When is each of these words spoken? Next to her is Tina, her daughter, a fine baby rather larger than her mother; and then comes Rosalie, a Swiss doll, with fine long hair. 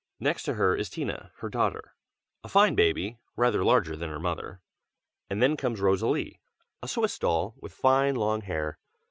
Next 0.19 0.41
to 0.45 0.55
her 0.55 0.75
is 0.75 0.89
Tina, 0.89 1.31
her 1.35 1.49
daughter, 1.49 1.93
a 2.43 2.47
fine 2.49 2.73
baby 2.73 3.19
rather 3.35 3.63
larger 3.63 3.95
than 3.95 4.09
her 4.09 4.17
mother; 4.19 4.59
and 5.29 5.43
then 5.43 5.55
comes 5.55 5.79
Rosalie, 5.79 6.39
a 6.81 6.87
Swiss 6.87 7.19
doll, 7.19 7.53
with 7.61 7.71
fine 7.71 8.15
long 8.15 8.41
hair. 8.41 8.79